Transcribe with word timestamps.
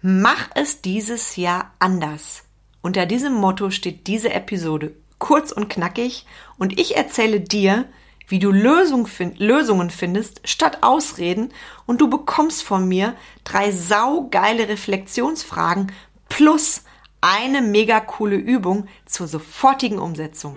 Mach 0.00 0.48
es 0.54 0.80
dieses 0.80 1.34
Jahr 1.34 1.72
anders. 1.80 2.44
Unter 2.82 3.04
diesem 3.04 3.34
Motto 3.34 3.70
steht 3.70 4.06
diese 4.06 4.32
Episode 4.32 4.94
kurz 5.18 5.50
und 5.50 5.68
knackig 5.68 6.24
und 6.56 6.78
ich 6.78 6.96
erzähle 6.96 7.40
dir, 7.40 7.84
wie 8.28 8.38
du 8.38 8.52
Lösung 8.52 9.08
find, 9.08 9.40
Lösungen 9.40 9.90
findest 9.90 10.46
statt 10.46 10.78
Ausreden 10.82 11.52
und 11.84 12.00
du 12.00 12.08
bekommst 12.08 12.62
von 12.62 12.86
mir 12.86 13.16
drei 13.42 13.72
saugeile 13.72 14.68
Reflexionsfragen 14.68 15.90
plus 16.28 16.84
eine 17.20 17.60
mega 17.60 17.98
coole 17.98 18.36
Übung 18.36 18.86
zur 19.04 19.26
sofortigen 19.26 19.98
Umsetzung. 19.98 20.56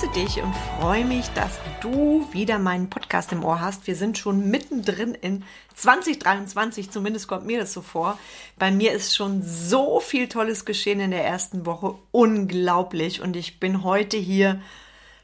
Grüße 0.00 0.12
dich 0.12 0.42
und 0.42 0.54
freue 0.78 1.04
mich, 1.04 1.28
dass 1.30 1.58
du 1.82 2.26
wieder 2.32 2.58
meinen 2.58 2.88
Podcast 2.88 3.32
im 3.32 3.44
Ohr 3.44 3.60
hast. 3.60 3.86
Wir 3.86 3.96
sind 3.96 4.16
schon 4.16 4.50
mittendrin 4.50 5.14
in 5.14 5.44
2023, 5.74 6.90
zumindest 6.90 7.28
kommt 7.28 7.44
mir 7.44 7.58
das 7.58 7.74
so 7.74 7.82
vor. 7.82 8.18
Bei 8.58 8.70
mir 8.70 8.92
ist 8.92 9.14
schon 9.14 9.42
so 9.42 10.00
viel 10.00 10.28
Tolles 10.28 10.64
geschehen 10.64 11.00
in 11.00 11.10
der 11.10 11.26
ersten 11.26 11.66
Woche. 11.66 11.96
Unglaublich. 12.12 13.20
Und 13.20 13.36
ich 13.36 13.60
bin 13.60 13.84
heute 13.84 14.16
hier 14.16 14.62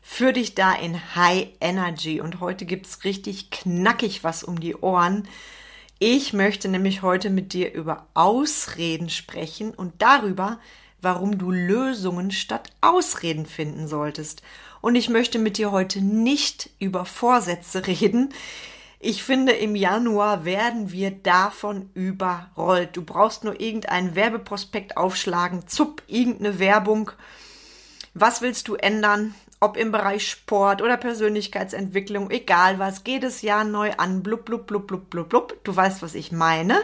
für 0.03 0.35
dich 0.35 0.55
da 0.55 0.75
in 0.75 1.15
High 1.15 1.49
Energy. 1.61 2.21
Und 2.21 2.41
heute 2.41 2.67
gibt 2.67 2.87
es 2.87 3.05
richtig 3.05 3.51
knackig 3.51 4.25
was 4.25 4.45
um 4.45 4.61
die 4.61 4.77
Ohren. 4.77 5.27
Ich 5.99 6.35
möchte 6.35 6.69
nämlich 6.69 7.01
heute 7.01 7.31
mit 7.31 7.55
dir 7.55 7.73
über 7.73 8.09
Ausreden 8.13 9.09
sprechen 9.09 9.71
und 9.71 9.95
darüber, 10.03 10.59
warum 11.01 11.39
du 11.39 11.51
Lösungen 11.51 12.31
statt 12.31 12.71
Ausreden 12.81 13.47
finden 13.47 13.87
solltest. 13.89 14.43
Und 14.87 14.95
ich 14.95 15.09
möchte 15.09 15.41
mit 15.41 15.59
dir 15.59 15.73
heute 15.73 16.01
nicht 16.01 16.71
über 16.79 17.05
Vorsätze 17.05 17.89
reden. 17.89 18.33
Ich 19.01 19.25
finde, 19.25 19.51
im 19.51 19.75
Januar 19.75 20.45
werden 20.45 20.93
wir 20.93 21.11
davon 21.11 21.91
überrollt. 21.95 22.91
Du 22.97 23.03
brauchst 23.03 23.43
nur 23.43 23.61
irgendeinen 23.61 24.15
Werbeprospekt 24.15 24.97
aufschlagen, 24.97 25.67
zupp, 25.67 26.05
irgendeine 26.07 26.61
Werbung. 26.61 27.11
Was 28.15 28.43
willst 28.43 28.69
du 28.69 28.77
ändern? 28.77 29.35
Ob 29.59 29.77
im 29.77 29.91
Bereich 29.91 30.31
Sport 30.31 30.83
oder 30.83 30.97
Persönlichkeitsentwicklung, 30.97 32.31
egal 32.31 32.79
was, 32.79 33.03
geht 33.03 33.25
es 33.25 33.43
Jahr 33.43 33.65
neu 33.65 33.91
an, 33.97 34.23
blub, 34.23 34.45
blub, 34.45 34.69
blub, 34.69 34.87
blub, 34.87 35.11
blub, 35.11 35.29
blub. 35.29 35.65
Du 35.65 35.75
weißt, 35.75 36.01
was 36.01 36.15
ich 36.15 36.31
meine. 36.31 36.81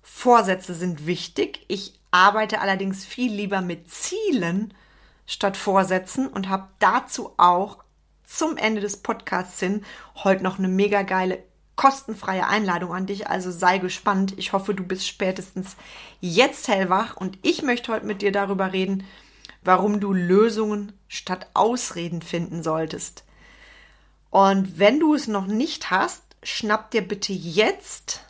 Vorsätze 0.00 0.72
sind 0.72 1.06
wichtig. 1.06 1.66
Ich 1.68 1.92
arbeite 2.10 2.62
allerdings 2.62 3.04
viel 3.04 3.34
lieber 3.34 3.60
mit 3.60 3.90
Zielen 3.90 4.72
statt 5.26 5.56
Vorsätzen 5.56 6.26
und 6.26 6.48
habe 6.48 6.68
dazu 6.78 7.32
auch 7.36 7.78
zum 8.24 8.56
Ende 8.56 8.80
des 8.80 8.98
Podcasts 8.98 9.60
hin 9.60 9.84
heute 10.22 10.42
noch 10.42 10.58
eine 10.58 10.68
mega 10.68 11.02
geile 11.02 11.42
kostenfreie 11.76 12.46
Einladung 12.46 12.94
an 12.94 13.06
dich. 13.06 13.28
Also 13.28 13.50
sei 13.50 13.78
gespannt. 13.78 14.34
Ich 14.38 14.52
hoffe, 14.52 14.74
du 14.74 14.84
bist 14.84 15.06
spätestens 15.06 15.76
jetzt 16.20 16.68
hellwach 16.68 17.16
und 17.16 17.38
ich 17.42 17.62
möchte 17.62 17.92
heute 17.92 18.06
mit 18.06 18.22
dir 18.22 18.32
darüber 18.32 18.72
reden, 18.72 19.06
warum 19.62 20.00
du 20.00 20.12
Lösungen 20.12 20.92
statt 21.08 21.48
Ausreden 21.54 22.22
finden 22.22 22.62
solltest. 22.62 23.24
Und 24.30 24.78
wenn 24.78 25.00
du 25.00 25.14
es 25.14 25.26
noch 25.26 25.46
nicht 25.46 25.90
hast, 25.90 26.22
schnapp 26.42 26.90
dir 26.90 27.06
bitte 27.06 27.32
jetzt 27.32 28.24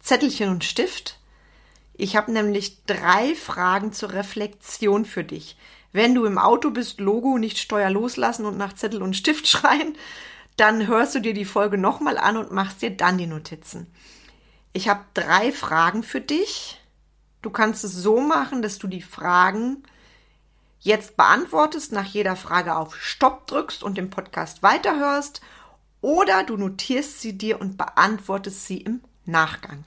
Zettelchen 0.00 0.50
und 0.50 0.64
Stift 0.64 1.18
ich 1.98 2.16
habe 2.16 2.30
nämlich 2.30 2.84
drei 2.84 3.34
Fragen 3.34 3.92
zur 3.92 4.12
Reflexion 4.12 5.04
für 5.04 5.24
dich. 5.24 5.56
Wenn 5.96 6.14
du 6.14 6.26
im 6.26 6.36
Auto 6.36 6.72
bist, 6.72 7.00
Logo, 7.00 7.38
nicht 7.38 7.56
Steuer 7.56 7.88
loslassen 7.88 8.44
und 8.44 8.58
nach 8.58 8.74
Zettel 8.74 9.00
und 9.00 9.16
Stift 9.16 9.48
schreien, 9.48 9.96
dann 10.58 10.86
hörst 10.86 11.14
du 11.14 11.20
dir 11.20 11.32
die 11.32 11.46
Folge 11.46 11.78
nochmal 11.78 12.18
an 12.18 12.36
und 12.36 12.52
machst 12.52 12.82
dir 12.82 12.90
dann 12.90 13.16
die 13.16 13.26
Notizen. 13.26 13.86
Ich 14.74 14.90
habe 14.90 15.06
drei 15.14 15.52
Fragen 15.52 16.02
für 16.02 16.20
dich. 16.20 16.78
Du 17.40 17.48
kannst 17.48 17.82
es 17.82 17.94
so 17.94 18.20
machen, 18.20 18.60
dass 18.60 18.78
du 18.78 18.88
die 18.88 19.00
Fragen 19.00 19.84
jetzt 20.80 21.16
beantwortest, 21.16 21.92
nach 21.92 22.04
jeder 22.04 22.36
Frage 22.36 22.76
auf 22.76 22.94
Stopp 22.94 23.46
drückst 23.46 23.82
und 23.82 23.96
den 23.96 24.10
Podcast 24.10 24.62
weiterhörst 24.62 25.40
oder 26.02 26.44
du 26.44 26.58
notierst 26.58 27.22
sie 27.22 27.38
dir 27.38 27.58
und 27.58 27.78
beantwortest 27.78 28.66
sie 28.66 28.82
im 28.82 29.00
Nachgang. 29.24 29.86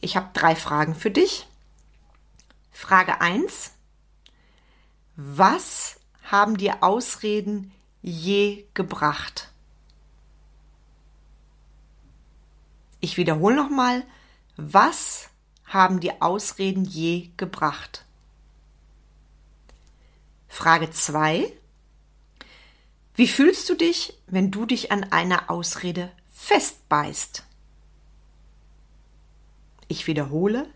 Ich 0.00 0.16
habe 0.16 0.28
drei 0.34 0.54
Fragen 0.54 0.94
für 0.94 1.10
dich. 1.10 1.48
Frage 2.70 3.20
1. 3.20 3.72
Was 5.16 5.98
haben 6.24 6.58
dir 6.58 6.82
Ausreden 6.82 7.72
je 8.02 8.66
gebracht? 8.74 9.50
Ich 13.00 13.16
wiederhole 13.16 13.56
nochmal. 13.56 14.04
Was 14.56 15.30
haben 15.64 16.00
dir 16.00 16.16
Ausreden 16.20 16.84
je 16.84 17.30
gebracht? 17.38 18.04
Frage 20.48 20.90
2. 20.90 21.50
Wie 23.14 23.28
fühlst 23.28 23.70
du 23.70 23.74
dich, 23.74 24.18
wenn 24.26 24.50
du 24.50 24.66
dich 24.66 24.92
an 24.92 25.04
einer 25.04 25.50
Ausrede 25.50 26.12
festbeißt? 26.32 27.42
Ich 29.88 30.06
wiederhole. 30.06 30.68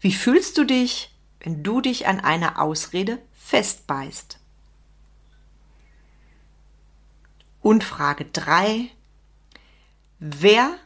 Wie 0.00 0.12
fühlst 0.12 0.58
du 0.58 0.64
dich, 0.64 1.14
wenn 1.40 1.62
du 1.62 1.80
dich 1.80 2.06
an 2.06 2.20
einer 2.20 2.60
Ausrede 2.60 3.18
festbeißt? 3.32 4.38
Und 7.62 7.84
Frage 7.84 8.24
3. 8.26 8.90
Wer 10.18 10.76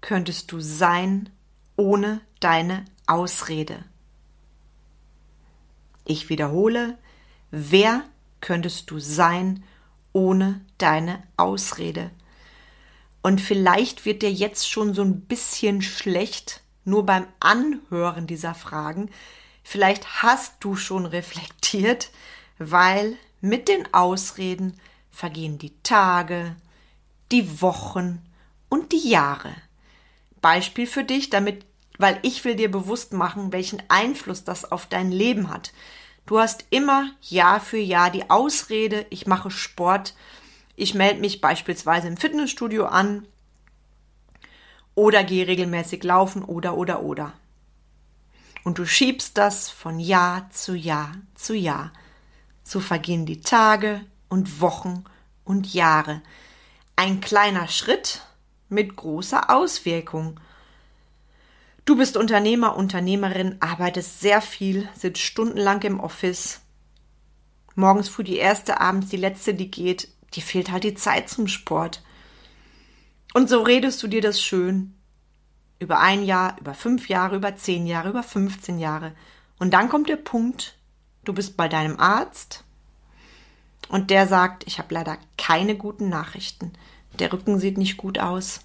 könntest 0.00 0.52
du 0.52 0.60
sein 0.60 1.30
ohne 1.76 2.20
deine 2.40 2.84
Ausrede? 3.06 3.84
Ich 6.04 6.28
wiederhole. 6.28 6.98
Wer 7.50 8.02
könntest 8.40 8.90
du 8.90 8.98
sein 8.98 9.62
ohne 10.12 10.60
deine 10.78 11.22
Ausrede? 11.36 12.10
Und 13.22 13.40
vielleicht 13.40 14.04
wird 14.04 14.22
dir 14.22 14.32
jetzt 14.32 14.68
schon 14.68 14.94
so 14.94 15.02
ein 15.02 15.20
bisschen 15.22 15.80
schlecht, 15.80 16.62
nur 16.84 17.06
beim 17.06 17.26
Anhören 17.38 18.26
dieser 18.26 18.54
Fragen. 18.54 19.10
Vielleicht 19.62 20.22
hast 20.22 20.56
du 20.60 20.76
schon 20.76 21.06
reflektiert, 21.06 22.10
weil 22.58 23.16
mit 23.40 23.68
den 23.68 23.92
Ausreden 23.92 24.78
vergehen 25.10 25.58
die 25.58 25.72
Tage, 25.82 26.56
die 27.30 27.60
Wochen 27.60 28.22
und 28.68 28.92
die 28.92 29.08
Jahre. 29.08 29.54
Beispiel 30.40 30.86
für 30.86 31.04
dich, 31.04 31.30
damit, 31.30 31.64
weil 31.98 32.18
ich 32.22 32.44
will 32.44 32.56
dir 32.56 32.70
bewusst 32.70 33.12
machen, 33.12 33.52
welchen 33.52 33.82
Einfluss 33.88 34.44
das 34.44 34.70
auf 34.70 34.86
dein 34.86 35.12
Leben 35.12 35.48
hat. 35.50 35.72
Du 36.26 36.38
hast 36.38 36.64
immer 36.70 37.10
Jahr 37.20 37.60
für 37.60 37.78
Jahr 37.78 38.10
die 38.10 38.30
Ausrede, 38.30 39.06
ich 39.10 39.26
mache 39.26 39.50
Sport, 39.50 40.14
ich 40.76 40.94
melde 40.94 41.20
mich 41.20 41.40
beispielsweise 41.40 42.08
im 42.08 42.16
Fitnessstudio 42.16 42.86
an 42.86 43.26
oder 44.94 45.24
gehe 45.24 45.46
regelmäßig 45.46 46.02
laufen 46.04 46.42
oder 46.44 46.76
oder 46.76 47.02
oder. 47.02 47.32
Und 48.64 48.78
du 48.78 48.86
schiebst 48.86 49.36
das 49.38 49.70
von 49.70 49.98
Jahr 49.98 50.48
zu 50.50 50.74
Jahr 50.74 51.12
zu 51.34 51.54
Jahr. 51.54 51.92
So 52.62 52.80
vergehen 52.80 53.26
die 53.26 53.40
Tage 53.40 54.00
und 54.28 54.60
Wochen 54.60 55.04
und 55.44 55.72
Jahre. 55.74 56.22
Ein 56.96 57.20
kleiner 57.20 57.68
Schritt 57.68 58.22
mit 58.68 58.96
großer 58.96 59.50
Auswirkung. 59.50 60.38
Du 61.84 61.96
bist 61.96 62.16
Unternehmer, 62.16 62.76
Unternehmerin, 62.76 63.56
arbeitest 63.60 64.20
sehr 64.20 64.40
viel, 64.40 64.88
sitzt 64.94 65.20
stundenlang 65.20 65.82
im 65.82 65.98
Office. 65.98 66.60
Morgens 67.74 68.08
früh 68.08 68.22
die 68.22 68.36
erste, 68.36 68.80
abends 68.80 69.08
die 69.08 69.16
letzte, 69.16 69.54
die 69.54 69.70
geht 69.70 70.08
dir 70.34 70.42
fehlt 70.42 70.70
halt 70.70 70.84
die 70.84 70.94
Zeit 70.94 71.28
zum 71.28 71.48
Sport. 71.48 72.02
Und 73.34 73.48
so 73.48 73.62
redest 73.62 74.02
du 74.02 74.08
dir 74.08 74.20
das 74.20 74.42
schön. 74.42 74.94
Über 75.82 75.98
ein 75.98 76.22
Jahr, 76.22 76.56
über 76.60 76.74
fünf 76.74 77.08
Jahre, 77.08 77.34
über 77.34 77.56
zehn 77.56 77.88
Jahre, 77.88 78.10
über 78.10 78.22
15 78.22 78.78
Jahre. 78.78 79.16
Und 79.58 79.74
dann 79.74 79.88
kommt 79.88 80.08
der 80.08 80.16
Punkt, 80.16 80.76
du 81.24 81.32
bist 81.32 81.56
bei 81.56 81.66
deinem 81.66 81.98
Arzt 81.98 82.62
und 83.88 84.10
der 84.10 84.28
sagt, 84.28 84.64
ich 84.68 84.78
habe 84.78 84.94
leider 84.94 85.18
keine 85.36 85.76
guten 85.76 86.08
Nachrichten. 86.08 86.72
Der 87.18 87.32
Rücken 87.32 87.58
sieht 87.58 87.78
nicht 87.78 87.96
gut 87.96 88.20
aus. 88.20 88.60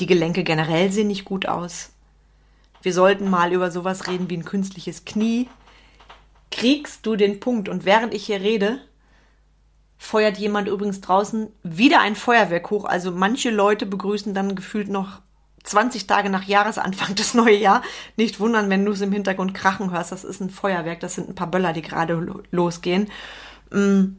Die 0.00 0.06
Gelenke 0.06 0.42
generell 0.42 0.90
sehen 0.90 1.06
nicht 1.06 1.24
gut 1.24 1.46
aus. 1.46 1.90
wir 2.82 2.92
sollten 2.92 3.30
mal 3.30 3.52
über 3.52 3.70
sowas 3.70 4.08
reden 4.08 4.28
wie 4.28 4.38
ein 4.38 4.44
künstliches 4.44 5.04
Knie. 5.04 5.48
Kriegst 6.50 7.06
du 7.06 7.14
den 7.14 7.38
Punkt? 7.38 7.68
Und 7.68 7.84
während 7.84 8.12
ich 8.12 8.26
hier 8.26 8.40
rede, 8.40 8.80
feuert 10.02 10.36
jemand 10.36 10.66
übrigens 10.66 11.00
draußen 11.00 11.48
wieder 11.62 12.00
ein 12.00 12.16
Feuerwerk 12.16 12.70
hoch. 12.70 12.86
Also 12.86 13.12
manche 13.12 13.50
Leute 13.50 13.86
begrüßen 13.86 14.34
dann 14.34 14.56
gefühlt 14.56 14.88
noch 14.88 15.20
20 15.62 16.08
Tage 16.08 16.28
nach 16.28 16.42
Jahresanfang 16.42 17.14
das 17.14 17.34
neue 17.34 17.56
Jahr. 17.56 17.82
Nicht 18.16 18.40
wundern, 18.40 18.68
wenn 18.68 18.84
du 18.84 18.90
es 18.90 19.00
im 19.00 19.12
Hintergrund 19.12 19.54
krachen 19.54 19.92
hörst. 19.92 20.10
Das 20.10 20.24
ist 20.24 20.40
ein 20.40 20.50
Feuerwerk. 20.50 20.98
Das 20.98 21.14
sind 21.14 21.28
ein 21.28 21.36
paar 21.36 21.46
Böller, 21.46 21.72
die 21.72 21.82
gerade 21.82 22.42
losgehen. 22.50 23.10
Mm. 23.70 24.16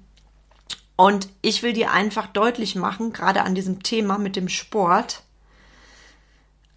Und 0.95 1.27
ich 1.41 1.63
will 1.63 1.73
dir 1.73 1.91
einfach 1.91 2.27
deutlich 2.27 2.75
machen, 2.75 3.11
gerade 3.11 3.41
an 3.41 3.53
diesem 3.53 3.83
Thema 3.83 4.17
mit 4.17 4.37
dem 4.37 4.47
Sport, 4.47 5.23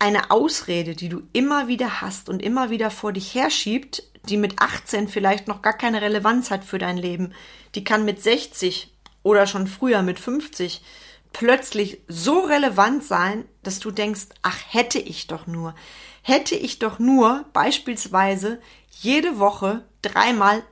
eine 0.01 0.31
Ausrede, 0.33 0.97
die 0.97 1.11
du 1.11 1.23
immer 1.33 1.69
wieder 1.69 2.01
hast 2.01 2.29
und 2.29 2.43
immer 2.43 2.71
wieder 2.71 2.91
vor 2.91 3.13
dich 3.13 3.35
herschiebt, 3.35 4.03
die 4.25 4.37
mit 4.37 4.61
18 4.61 5.07
vielleicht 5.07 5.47
noch 5.49 5.63
gar 5.63 5.75
keine 5.75 6.01
Relevanz 6.01 6.51
hat 6.51 6.65
für 6.65 6.79
dein 6.79 6.97
Leben, 6.97 7.35
die 7.75 7.85
kann 7.85 8.05
mit 8.05 8.23
60 8.23 8.96
oder 9.27 9.49
schon 9.49 9.67
früher 9.67 10.03
mit 10.03 10.21
50 10.21 10.83
plötzlich 11.33 11.99
so 12.07 12.39
relevant 12.39 13.03
sein, 13.03 13.45
dass 13.65 13.81
du 13.81 13.91
denkst, 13.91 14.27
ach, 14.43 14.57
hätte 14.69 15.01
ich 15.01 15.27
doch 15.27 15.49
nur, 15.49 15.75
hätte 16.23 16.55
ich 16.55 16.79
doch 16.79 17.01
nur 17.01 17.45
beispielsweise 17.53 18.61
jede 18.89 19.41
Woche 19.41 19.85
dreimal 20.01 20.63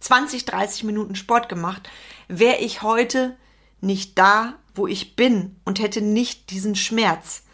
20, 0.00 0.44
30 0.44 0.84
Minuten 0.84 1.14
Sport 1.14 1.48
gemacht, 1.48 1.88
wäre 2.28 2.58
ich 2.58 2.82
heute 2.82 3.38
nicht 3.80 4.18
da, 4.18 4.58
wo 4.74 4.86
ich 4.86 5.16
bin 5.16 5.56
und 5.64 5.80
hätte 5.80 6.02
nicht 6.02 6.50
diesen 6.50 6.74
Schmerz. 6.74 7.44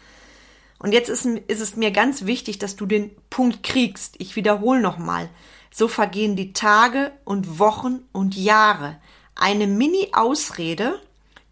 Und 0.79 0.91
jetzt 0.91 1.07
ist, 1.07 1.25
ist 1.25 1.61
es 1.61 1.77
mir 1.77 1.91
ganz 1.91 2.25
wichtig, 2.25 2.59
dass 2.59 2.75
du 2.75 2.87
den 2.87 3.11
Punkt 3.29 3.63
kriegst. 3.63 4.15
Ich 4.17 4.35
wiederhole 4.35 4.81
nochmal. 4.81 5.29
So 5.71 5.87
vergehen 5.87 6.35
die 6.35 6.51
Tage 6.51 7.13
und 7.23 7.57
Wochen 7.57 8.01
und 8.11 8.35
Jahre. 8.35 8.99
Eine 9.39 9.67
Mini-Ausrede, 9.67 10.99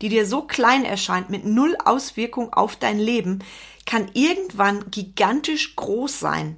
die 0.02 0.10
dir 0.10 0.26
so 0.26 0.42
klein 0.42 0.86
erscheint, 0.86 1.30
mit 1.30 1.46
null 1.46 1.78
Auswirkung 1.84 2.52
auf 2.52 2.76
dein 2.76 3.00
Leben, 3.00 3.44
kann 3.86 4.10
irgendwann 4.14 4.90
gigantisch 4.92 5.76
groß 5.76 6.20
sein. 6.20 6.58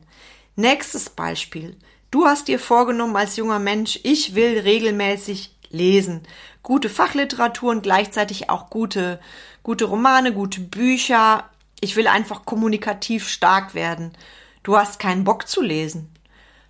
Nächstes 0.56 1.10
Beispiel. 1.10 1.76
Du 2.10 2.26
hast 2.26 2.48
dir 2.48 2.60
vorgenommen 2.60 3.16
als 3.16 3.36
junger 3.36 3.60
Mensch, 3.60 4.00
ich 4.04 4.34
will 4.34 4.60
regelmäßig 4.60 5.54
lesen. 5.70 6.24
Gute 6.64 6.90
Fachliteratur 6.90 7.72
und 7.72 7.84
gleichzeitig 7.84 8.50
auch 8.50 8.70
gute, 8.70 9.20
gute 9.64 9.86
Romane, 9.86 10.34
gute 10.34 10.62
Bücher, 10.62 11.50
ich 11.82 11.96
will 11.96 12.08
einfach 12.08 12.46
kommunikativ 12.46 13.28
stark 13.28 13.76
werden. 13.76 14.14
Du 14.64 14.78
hast 14.78 15.00
keinen 15.00 15.24
Bock 15.24 15.48
zu 15.48 15.62
lesen. 15.62 16.10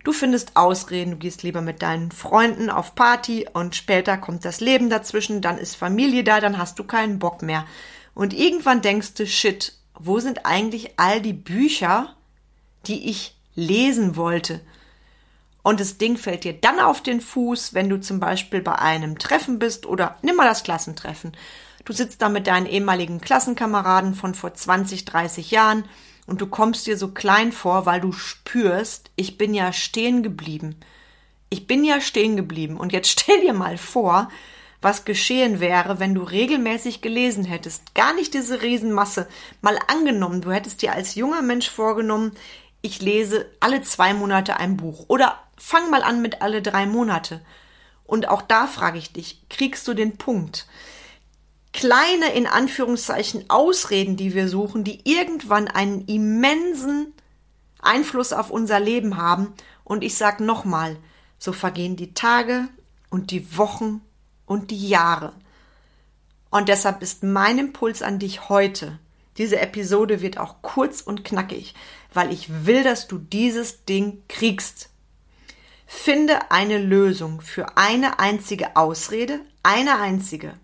Du 0.07 0.13
findest 0.13 0.55
Ausreden, 0.55 1.11
du 1.11 1.17
gehst 1.17 1.43
lieber 1.43 1.59
mit 1.59 1.81
deinen 1.81 2.13
Freunden 2.13 2.69
auf 2.69 2.95
Party 2.95 3.45
und 3.51 3.75
später 3.75 4.17
kommt 4.17 4.45
das 4.45 4.61
Leben 4.61 4.89
dazwischen, 4.89 5.41
dann 5.41 5.57
ist 5.57 5.75
Familie 5.75 6.23
da, 6.23 6.39
dann 6.39 6.57
hast 6.57 6.79
du 6.79 6.85
keinen 6.85 7.19
Bock 7.19 7.41
mehr. 7.41 7.65
Und 8.13 8.33
irgendwann 8.33 8.81
denkst 8.81 9.15
du, 9.15 9.27
shit, 9.27 9.73
wo 9.95 10.21
sind 10.21 10.45
eigentlich 10.45 10.91
all 10.95 11.19
die 11.19 11.33
Bücher, 11.33 12.15
die 12.85 13.09
ich 13.09 13.35
lesen 13.53 14.15
wollte? 14.15 14.61
Und 15.61 15.81
das 15.81 15.97
Ding 15.97 16.15
fällt 16.15 16.45
dir 16.45 16.53
dann 16.53 16.79
auf 16.79 17.03
den 17.03 17.19
Fuß, 17.19 17.73
wenn 17.73 17.89
du 17.89 17.99
zum 17.99 18.21
Beispiel 18.21 18.61
bei 18.61 18.75
einem 18.79 19.19
Treffen 19.19 19.59
bist 19.59 19.85
oder 19.85 20.15
nimm 20.21 20.37
mal 20.37 20.47
das 20.47 20.63
Klassentreffen. 20.63 21.35
Du 21.83 21.91
sitzt 21.91 22.21
da 22.21 22.29
mit 22.29 22.47
deinen 22.47 22.65
ehemaligen 22.65 23.19
Klassenkameraden 23.19 24.13
von 24.13 24.35
vor 24.35 24.53
20, 24.53 25.03
30 25.03 25.51
Jahren 25.51 25.83
und 26.27 26.41
du 26.41 26.47
kommst 26.47 26.85
dir 26.85 26.97
so 26.97 27.07
klein 27.07 27.51
vor, 27.51 27.85
weil 27.85 28.01
du 28.01 28.11
spürst, 28.11 29.09
ich 29.15 29.37
bin 29.37 29.53
ja 29.53 29.73
stehen 29.73 30.21
geblieben. 30.21 30.75
Ich 31.49 31.65
bin 31.65 31.85
ja 31.85 32.01
stehen 32.01 32.35
geblieben. 32.35 32.77
Und 32.77 32.93
jetzt 32.93 33.09
stell 33.19 33.41
dir 33.41 33.53
mal 33.53 33.77
vor, 33.77 34.29
was 34.81 35.05
geschehen 35.05 35.59
wäre, 35.59 35.99
wenn 35.99 36.13
du 36.13 36.21
regelmäßig 36.21 37.01
gelesen 37.01 37.45
hättest. 37.45 37.95
Gar 37.95 38.13
nicht 38.13 38.33
diese 38.33 38.61
Riesenmasse. 38.61 39.27
Mal 39.61 39.79
angenommen, 39.87 40.41
du 40.41 40.51
hättest 40.51 40.81
dir 40.81 40.93
als 40.93 41.15
junger 41.15 41.41
Mensch 41.41 41.69
vorgenommen, 41.69 42.33
ich 42.81 43.01
lese 43.01 43.47
alle 43.59 43.81
zwei 43.81 44.13
Monate 44.13 44.57
ein 44.57 44.77
Buch. 44.77 45.05
Oder 45.07 45.39
fang 45.57 45.89
mal 45.89 46.03
an 46.03 46.21
mit 46.21 46.41
alle 46.41 46.61
drei 46.61 46.85
Monate. 46.85 47.41
Und 48.05 48.27
auch 48.29 48.41
da 48.41 48.67
frage 48.67 48.99
ich 48.99 49.11
dich, 49.13 49.41
kriegst 49.49 49.87
du 49.87 49.93
den 49.93 50.17
Punkt? 50.17 50.67
Kleine, 51.77 52.33
in 52.33 52.47
Anführungszeichen, 52.47 53.51
Ausreden, 53.51 54.17
die 54.17 54.33
wir 54.33 54.49
suchen, 54.49 54.83
die 54.83 54.99
irgendwann 55.03 55.67
einen 55.67 56.05
immensen 56.07 57.13
Einfluss 57.79 58.33
auf 58.33 58.49
unser 58.49 58.79
Leben 58.79 59.17
haben. 59.17 59.53
Und 59.83 60.03
ich 60.03 60.15
sage 60.15 60.43
nochmal, 60.43 60.97
so 61.37 61.53
vergehen 61.53 61.95
die 61.95 62.15
Tage 62.15 62.67
und 63.11 63.29
die 63.29 63.55
Wochen 63.57 64.01
und 64.47 64.71
die 64.71 64.89
Jahre. 64.89 65.33
Und 66.49 66.67
deshalb 66.67 67.03
ist 67.03 67.21
mein 67.21 67.59
Impuls 67.59 68.01
an 68.01 68.17
dich 68.17 68.49
heute. 68.49 68.97
Diese 69.37 69.59
Episode 69.59 70.21
wird 70.21 70.39
auch 70.39 70.63
kurz 70.63 71.01
und 71.01 71.23
knackig, 71.23 71.75
weil 72.11 72.33
ich 72.33 72.65
will, 72.65 72.81
dass 72.83 73.07
du 73.07 73.19
dieses 73.19 73.85
Ding 73.85 74.23
kriegst. 74.27 74.89
Finde 75.85 76.49
eine 76.49 76.79
Lösung 76.79 77.39
für 77.41 77.77
eine 77.77 78.17
einzige 78.17 78.75
Ausrede, 78.75 79.41
eine 79.61 79.99
einzige. 79.99 80.55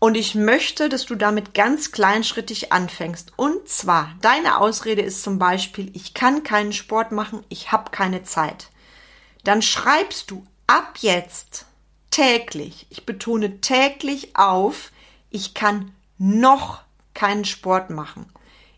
Und 0.00 0.16
ich 0.16 0.34
möchte, 0.34 0.88
dass 0.88 1.04
du 1.04 1.14
damit 1.14 1.52
ganz 1.52 1.92
kleinschrittig 1.92 2.72
anfängst. 2.72 3.34
Und 3.36 3.68
zwar, 3.68 4.14
deine 4.22 4.58
Ausrede 4.58 5.02
ist 5.02 5.22
zum 5.22 5.38
Beispiel, 5.38 5.90
ich 5.94 6.14
kann 6.14 6.42
keinen 6.42 6.72
Sport 6.72 7.12
machen, 7.12 7.44
ich 7.50 7.70
habe 7.70 7.90
keine 7.90 8.22
Zeit. 8.22 8.70
Dann 9.44 9.60
schreibst 9.60 10.30
du 10.30 10.46
ab 10.66 10.94
jetzt 11.00 11.66
täglich, 12.10 12.86
ich 12.88 13.04
betone 13.04 13.60
täglich 13.60 14.36
auf, 14.36 14.90
ich 15.28 15.52
kann 15.52 15.92
noch 16.16 16.80
keinen 17.12 17.44
Sport 17.44 17.90
machen. 17.90 18.24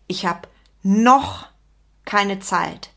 Ich 0.07 0.25
habe 0.25 0.49
noch 0.81 1.47
keine 2.03 2.41
Zeit. 2.41 2.89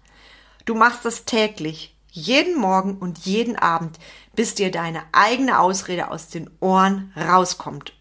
Du 0.64 0.74
machst 0.74 1.04
das 1.04 1.26
täglich, 1.26 1.96
jeden 2.10 2.58
Morgen 2.58 2.98
und 2.98 3.18
jeden 3.18 3.54
Abend, 3.54 4.00
bis 4.34 4.56
dir 4.56 4.72
deine 4.72 5.04
eigene 5.12 5.60
Ausrede 5.60 6.10
aus 6.10 6.26
den 6.26 6.50
Ohren 6.58 7.12
rauskommt 7.16 7.95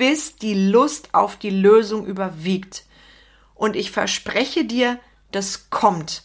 bis 0.00 0.36
die 0.36 0.54
Lust 0.54 1.10
auf 1.12 1.36
die 1.36 1.50
Lösung 1.50 2.06
überwiegt. 2.06 2.84
Und 3.54 3.76
ich 3.76 3.90
verspreche 3.90 4.64
dir, 4.64 4.98
das 5.30 5.68
kommt. 5.68 6.22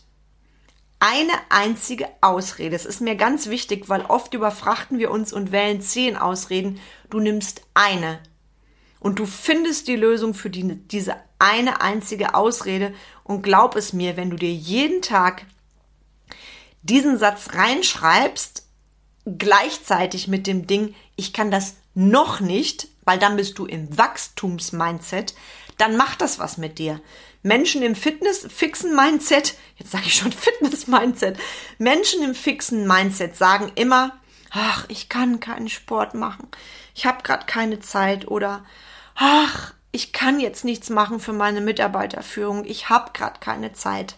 Eine 1.00 1.34
einzige 1.50 2.08
Ausrede. 2.22 2.74
Es 2.74 2.86
ist 2.86 3.02
mir 3.02 3.18
ganz 3.18 3.48
wichtig, 3.48 3.90
weil 3.90 4.06
oft 4.06 4.34
überfrachten 4.34 4.98
wir 4.98 5.12
uns 5.12 5.34
und 5.34 5.52
wählen 5.52 5.82
zehn 5.82 6.16
Ausreden. 6.16 6.80
Du 7.10 7.20
nimmst 7.20 7.64
eine. 7.74 8.20
Und 9.02 9.20
du 9.20 9.26
findest 9.26 9.90
die 9.90 9.98
Lösung 9.98 10.34
für 10.34 10.50
die, 10.50 10.76
diese 10.88 11.18
eine 11.38 11.82
einzige 11.82 12.34
Ausrede. 12.34 12.94
Und 13.26 13.42
glaub 13.42 13.76
es 13.76 13.92
mir, 13.92 14.16
wenn 14.16 14.30
du 14.30 14.38
dir 14.38 14.54
jeden 14.54 15.02
Tag 15.02 15.46
diesen 16.82 17.18
Satz 17.18 17.50
reinschreibst, 17.56 18.65
gleichzeitig 19.26 20.28
mit 20.28 20.48
dem 20.48 20.68
Ding, 20.68 20.96
ich 21.16 21.34
kann 21.34 21.52
das 21.52 21.76
noch 21.94 22.40
nicht, 22.40 22.88
weil 23.04 23.20
dann 23.20 23.36
bist 23.36 23.58
du 23.58 23.66
im 23.66 23.98
Wachstumsmindset, 23.98 25.36
dann 25.78 25.98
macht 25.98 26.22
das 26.22 26.40
was 26.40 26.58
mit 26.58 26.80
dir. 26.80 27.02
Menschen 27.42 27.84
im 27.84 27.96
Fitness 27.96 28.48
fixen 28.50 28.96
Mindset, 28.96 29.56
jetzt 29.78 29.92
sage 29.92 30.06
ich 30.08 30.16
schon 30.16 30.32
Fitness 30.32 30.88
Mindset. 30.88 31.38
Menschen 31.78 32.24
im 32.24 32.36
fixen 32.36 32.88
Mindset 32.88 33.36
sagen 33.36 33.72
immer, 33.76 34.18
ach, 34.52 34.86
ich 34.88 35.10
kann 35.10 35.40
keinen 35.40 35.70
Sport 35.70 36.14
machen. 36.14 36.48
Ich 36.94 37.06
habe 37.06 37.24
gerade 37.24 37.46
keine 37.46 37.80
Zeit 37.80 38.28
oder 38.28 38.66
ach, 39.16 39.74
ich 39.92 40.12
kann 40.12 40.40
jetzt 40.40 40.66
nichts 40.66 40.90
machen 40.90 41.20
für 41.20 41.34
meine 41.34 41.62
Mitarbeiterführung. 41.62 42.66
Ich 42.66 42.90
habe 42.90 43.12
gerade 43.14 43.40
keine 43.40 43.74
Zeit. 43.74 44.16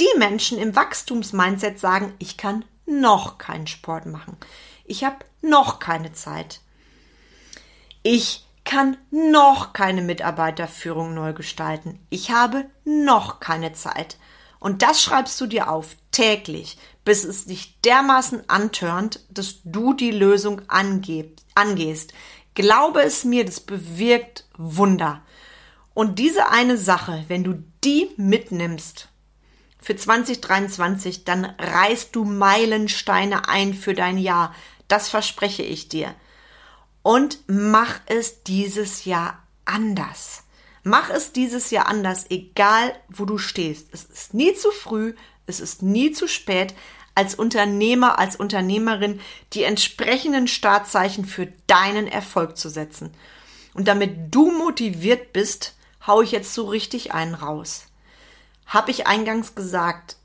Die 0.00 0.18
Menschen 0.18 0.58
im 0.58 0.76
Wachstumsmindset 0.76 1.78
sagen, 1.78 2.12
ich 2.18 2.36
kann 2.36 2.64
noch 2.88 3.38
keinen 3.38 3.66
Sport 3.66 4.06
machen. 4.06 4.36
Ich 4.84 5.04
habe 5.04 5.18
noch 5.42 5.78
keine 5.78 6.12
Zeit. 6.12 6.60
Ich 8.02 8.46
kann 8.64 8.96
noch 9.10 9.72
keine 9.72 10.02
Mitarbeiterführung 10.02 11.14
neu 11.14 11.32
gestalten. 11.32 12.00
Ich 12.10 12.30
habe 12.30 12.66
noch 12.84 13.40
keine 13.40 13.72
Zeit. 13.72 14.18
Und 14.60 14.82
das 14.82 15.02
schreibst 15.02 15.40
du 15.40 15.46
dir 15.46 15.70
auf, 15.70 15.96
täglich, 16.10 16.78
bis 17.04 17.24
es 17.24 17.46
dich 17.46 17.80
dermaßen 17.82 18.48
antörnt, 18.48 19.20
dass 19.30 19.60
du 19.64 19.94
die 19.94 20.10
Lösung 20.10 20.62
angehst. 20.68 22.12
Glaube 22.54 23.02
es 23.02 23.24
mir, 23.24 23.44
das 23.44 23.60
bewirkt 23.60 24.46
Wunder. 24.56 25.22
Und 25.94 26.18
diese 26.18 26.50
eine 26.50 26.76
Sache, 26.76 27.24
wenn 27.28 27.44
du 27.44 27.62
die 27.84 28.10
mitnimmst 28.16 29.08
für 29.80 29.96
2023, 29.96 31.24
dann 31.24 31.44
reißt 31.44 32.14
du 32.14 32.24
Meilensteine 32.24 33.48
ein 33.48 33.74
für 33.74 33.94
dein 33.94 34.18
Jahr. 34.18 34.54
Das 34.88 35.08
verspreche 35.08 35.62
ich 35.62 35.88
dir 35.88 36.14
und 37.02 37.38
mach 37.46 38.00
es 38.06 38.42
dieses 38.42 39.04
Jahr 39.04 39.42
anders. 39.64 40.44
Mach 40.82 41.10
es 41.10 41.32
dieses 41.32 41.70
Jahr 41.70 41.86
anders, 41.86 42.26
egal 42.30 42.94
wo 43.08 43.24
du 43.24 43.38
stehst. 43.38 43.88
Es 43.92 44.04
ist 44.04 44.34
nie 44.34 44.54
zu 44.54 44.70
früh, 44.70 45.14
es 45.46 45.60
ist 45.60 45.82
nie 45.82 46.12
zu 46.12 46.28
spät, 46.28 46.74
als 47.14 47.34
Unternehmer, 47.34 48.18
als 48.18 48.36
Unternehmerin 48.36 49.20
die 49.52 49.64
entsprechenden 49.64 50.48
Startzeichen 50.48 51.24
für 51.24 51.48
deinen 51.66 52.06
Erfolg 52.06 52.56
zu 52.56 52.68
setzen. 52.68 53.12
Und 53.74 53.88
damit 53.88 54.34
du 54.34 54.50
motiviert 54.50 55.32
bist, 55.32 55.74
hau 56.06 56.22
ich 56.22 56.32
jetzt 56.32 56.54
so 56.54 56.66
richtig 56.66 57.12
einen 57.12 57.34
raus. 57.34 57.86
Hab 58.68 58.88
ich 58.90 59.06
eingangs 59.06 59.54
gesagt, 59.54 60.16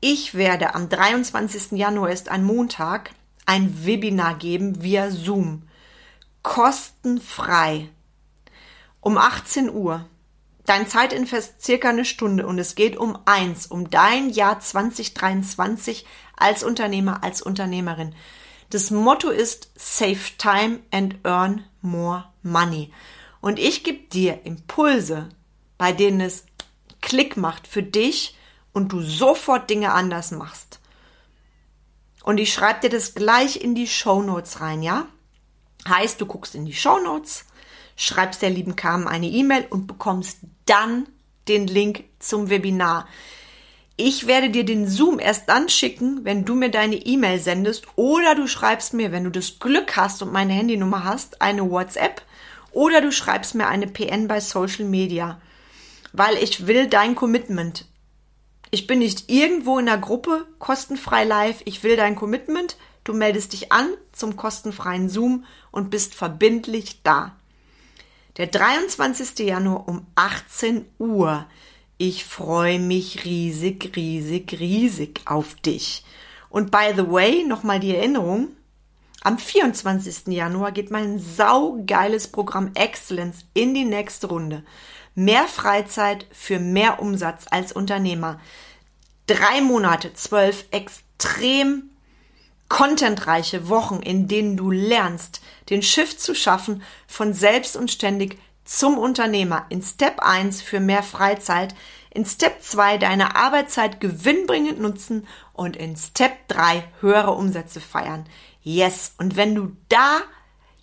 ich 0.00 0.34
werde 0.34 0.74
am 0.74 0.88
23. 0.88 1.72
Januar 1.72 2.10
ist 2.10 2.30
ein 2.30 2.42
Montag 2.42 3.10
ein 3.46 3.84
Webinar 3.84 4.36
geben 4.36 4.82
via 4.82 5.10
Zoom. 5.10 5.64
Kostenfrei. 6.42 7.90
Um 9.00 9.18
18 9.18 9.70
Uhr. 9.70 10.06
Dein 10.64 10.88
Zeitinvest 10.88 11.62
circa 11.62 11.90
eine 11.90 12.06
Stunde 12.06 12.46
und 12.46 12.58
es 12.58 12.74
geht 12.74 12.96
um 12.96 13.18
eins, 13.26 13.66
um 13.66 13.90
dein 13.90 14.30
Jahr 14.30 14.60
2023 14.60 16.06
als 16.36 16.64
Unternehmer, 16.64 17.22
als 17.22 17.42
Unternehmerin. 17.42 18.14
Das 18.70 18.90
Motto 18.90 19.28
ist 19.28 19.70
Save 19.76 20.18
Time 20.38 20.80
and 20.90 21.16
Earn 21.22 21.64
More 21.82 22.24
Money. 22.42 22.92
Und 23.42 23.58
ich 23.58 23.84
gebe 23.84 24.08
dir 24.08 24.40
Impulse, 24.44 25.28
bei 25.76 25.92
denen 25.92 26.22
es 26.22 26.46
Klick 27.04 27.36
macht 27.36 27.66
für 27.68 27.82
dich 27.82 28.34
und 28.72 28.90
du 28.90 29.02
sofort 29.02 29.68
Dinge 29.68 29.92
anders 29.92 30.30
machst. 30.30 30.80
Und 32.24 32.38
ich 32.38 32.52
schreibe 32.52 32.80
dir 32.80 32.88
das 32.88 33.14
gleich 33.14 33.60
in 33.60 33.74
die 33.74 33.86
Show 33.86 34.22
Notes 34.22 34.62
rein, 34.62 34.82
ja? 34.82 35.06
Heißt, 35.86 36.18
du 36.18 36.24
guckst 36.24 36.54
in 36.54 36.64
die 36.64 36.72
Show 36.72 36.98
Notes, 36.98 37.44
schreibst 37.94 38.40
der 38.40 38.48
lieben 38.48 38.74
Carmen 38.74 39.06
eine 39.06 39.26
E-Mail 39.26 39.66
und 39.68 39.86
bekommst 39.86 40.38
dann 40.64 41.06
den 41.46 41.66
Link 41.66 42.04
zum 42.20 42.48
Webinar. 42.48 43.06
Ich 43.96 44.26
werde 44.26 44.48
dir 44.48 44.64
den 44.64 44.88
Zoom 44.88 45.18
erst 45.18 45.46
dann 45.50 45.68
schicken, 45.68 46.24
wenn 46.24 46.46
du 46.46 46.54
mir 46.54 46.70
deine 46.70 46.96
E-Mail 46.96 47.38
sendest 47.38 47.86
oder 47.96 48.34
du 48.34 48.46
schreibst 48.46 48.94
mir, 48.94 49.12
wenn 49.12 49.24
du 49.24 49.30
das 49.30 49.58
Glück 49.58 49.94
hast 49.94 50.22
und 50.22 50.32
meine 50.32 50.54
Handynummer 50.54 51.04
hast, 51.04 51.42
eine 51.42 51.70
WhatsApp 51.70 52.22
oder 52.72 53.02
du 53.02 53.12
schreibst 53.12 53.54
mir 53.54 53.68
eine 53.68 53.88
PN 53.88 54.26
bei 54.26 54.40
Social 54.40 54.86
Media, 54.86 55.38
weil 56.14 56.36
ich 56.38 56.66
will 56.66 56.86
dein 56.86 57.14
Commitment. 57.14 57.84
Ich 58.70 58.86
bin 58.86 59.00
nicht 59.00 59.30
irgendwo 59.30 59.78
in 59.78 59.84
der 59.84 59.98
Gruppe 59.98 60.46
kostenfrei 60.58 61.24
live, 61.24 61.60
ich 61.66 61.82
will 61.82 61.96
dein 61.96 62.16
Commitment. 62.16 62.78
Du 63.04 63.12
meldest 63.12 63.52
dich 63.52 63.70
an 63.70 63.88
zum 64.12 64.36
kostenfreien 64.36 65.10
Zoom 65.10 65.44
und 65.70 65.90
bist 65.90 66.14
verbindlich 66.14 67.02
da. 67.02 67.36
Der 68.38 68.46
23. 68.46 69.46
Januar 69.46 69.86
um 69.86 70.06
18 70.14 70.86
Uhr 70.98 71.46
ich 71.96 72.24
freue 72.24 72.80
mich 72.80 73.24
riesig, 73.24 73.92
riesig, 73.94 74.58
riesig 74.58 75.20
auf 75.26 75.54
dich. 75.54 76.04
Und 76.50 76.70
by 76.70 76.92
the 76.96 77.08
way, 77.08 77.44
nochmal 77.44 77.78
die 77.78 77.94
Erinnerung. 77.94 78.48
Am 79.26 79.38
24. 79.38 80.34
Januar 80.34 80.70
geht 80.70 80.90
mein 80.90 81.18
saugeiles 81.18 82.28
Programm 82.28 82.72
Excellence 82.74 83.46
in 83.54 83.72
die 83.72 83.86
nächste 83.86 84.26
Runde. 84.26 84.62
Mehr 85.14 85.48
Freizeit 85.48 86.26
für 86.30 86.58
mehr 86.58 87.00
Umsatz 87.00 87.46
als 87.50 87.72
Unternehmer. 87.72 88.38
Drei 89.26 89.62
Monate, 89.62 90.12
zwölf 90.12 90.66
extrem 90.72 91.84
contentreiche 92.68 93.70
Wochen, 93.70 94.00
in 94.00 94.28
denen 94.28 94.58
du 94.58 94.70
lernst, 94.70 95.40
den 95.70 95.80
Shift 95.80 96.20
zu 96.20 96.34
schaffen 96.34 96.82
von 97.06 97.32
selbst 97.32 97.78
und 97.78 97.90
ständig 97.90 98.38
zum 98.66 98.98
Unternehmer 98.98 99.64
in 99.70 99.80
Step 99.80 100.20
1 100.20 100.60
für 100.60 100.80
mehr 100.80 101.02
Freizeit, 101.02 101.74
in 102.10 102.26
Step 102.26 102.62
2 102.62 102.98
deine 102.98 103.36
Arbeitszeit 103.36 104.00
gewinnbringend 104.00 104.80
nutzen 104.80 105.26
und 105.54 105.76
in 105.76 105.96
Step 105.96 106.46
3 106.48 106.84
höhere 107.00 107.32
Umsätze 107.32 107.80
feiern. 107.80 108.26
Yes, 108.64 109.12
und 109.18 109.36
wenn 109.36 109.54
du 109.54 109.76
da 109.90 110.22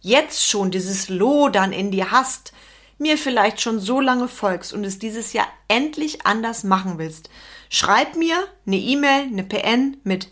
jetzt 0.02 0.48
schon 0.48 0.70
dieses 0.70 1.10
Lodern 1.10 1.74
in 1.74 1.90
dir 1.90 2.12
hast, 2.12 2.54
mir 3.00 3.18
vielleicht 3.18 3.60
schon 3.60 3.80
so 3.80 4.00
lange 4.00 4.28
folgst 4.28 4.72
und 4.72 4.84
es 4.84 5.00
dieses 5.00 5.34
Jahr 5.34 5.48
endlich 5.68 6.26
anders 6.26 6.64
machen 6.64 7.00
willst, 7.00 7.32
schreib 7.70 8.16
mir 8.16 8.48
eine 8.68 8.78
E-Mail, 8.78 9.24
eine 9.24 9.44
PN 9.44 9.98
mit 10.04 10.30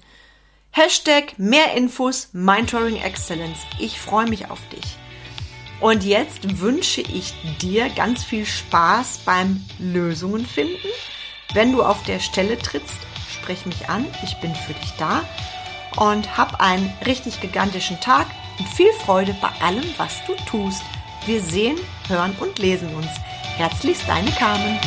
Hashtag 0.70 1.40
mehr 1.40 1.74
Infos 1.74 2.30
Mentoring 2.34 2.98
Excellence. 2.98 3.58
Ich 3.80 4.00
freue 4.00 4.30
mich 4.30 4.52
auf 4.52 4.60
dich. 4.70 4.98
Und 5.82 6.04
jetzt 6.04 6.60
wünsche 6.60 7.02
ich 7.02 7.34
dir 7.60 7.90
ganz 7.90 8.24
viel 8.24 8.46
Spaß 8.46 9.22
beim 9.26 9.66
Lösungen 9.80 10.46
finden. 10.46 10.88
Wenn 11.54 11.72
du 11.72 11.82
auf 11.82 12.04
der 12.04 12.20
Stelle 12.20 12.60
trittst, 12.60 12.98
sprech 13.34 13.66
mich 13.66 13.90
an. 13.90 14.06
Ich 14.24 14.40
bin 14.42 14.54
für 14.54 14.74
dich 14.74 14.92
da. 15.00 15.24
Und 16.00 16.38
hab 16.38 16.62
einen 16.62 16.94
richtig 17.06 17.42
gigantischen 17.42 18.00
Tag 18.00 18.28
und 18.58 18.68
viel 18.70 18.92
Freude 19.06 19.36
bei 19.42 19.50
allem, 19.62 19.84
was 19.98 20.24
du 20.26 20.34
tust. 20.50 20.82
Wir 21.26 21.42
sehen, 21.42 21.78
hören 22.08 22.36
und 22.40 22.58
lesen 22.58 22.96
uns. 22.96 23.12
Herzlichst 23.58 24.08
deine 24.08 24.32
Carmen. 24.32 24.80